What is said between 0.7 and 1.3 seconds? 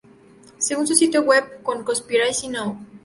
su sitio